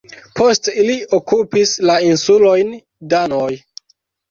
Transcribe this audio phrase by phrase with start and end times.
[0.37, 2.75] Post ili okupis la insulojn
[3.15, 3.49] danoj.